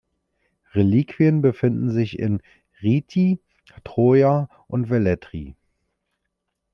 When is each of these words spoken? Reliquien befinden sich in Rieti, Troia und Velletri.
Reliquien 0.73 1.43
befinden 1.43 1.91
sich 1.91 2.17
in 2.17 2.41
Rieti, 2.81 3.39
Troia 3.83 4.49
und 4.67 4.89
Velletri. 4.89 5.55